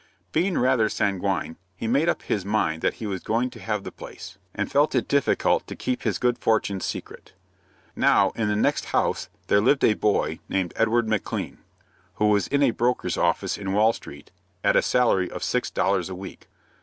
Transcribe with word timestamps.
Being 0.31 0.57
rather 0.57 0.89
sanguine, 0.89 1.57
he 1.75 1.85
made 1.85 2.09
up 2.09 2.23
his 2.23 2.43
mind 2.43 2.81
that 2.81 2.95
he 2.95 3.05
was 3.05 3.21
going 3.21 3.51
to 3.51 3.59
have 3.59 3.83
the 3.83 3.91
place, 3.91 4.39
and 4.51 4.71
felt 4.71 4.95
it 4.95 5.07
difficult 5.07 5.67
to 5.67 5.75
keep 5.75 6.01
his 6.01 6.17
good 6.17 6.39
fortune 6.39 6.79
secret. 6.79 7.33
Now, 7.95 8.31
in 8.31 8.47
the 8.47 8.55
next 8.55 8.85
house 8.85 9.29
there 9.45 9.61
lived 9.61 9.83
a 9.83 9.93
boy 9.93 10.39
named 10.49 10.73
Edward 10.75 11.07
McLean, 11.07 11.59
who 12.15 12.29
was 12.29 12.47
in 12.47 12.63
a 12.63 12.71
broker's 12.71 13.15
office 13.15 13.59
in 13.59 13.73
Wall 13.73 13.93
Street, 13.93 14.31
at 14.63 14.75
a 14.75 14.81
salary 14.81 15.29
of 15.29 15.43
six 15.43 15.69
dollars 15.69 16.09
a 16.09 16.15
week. 16.15 16.47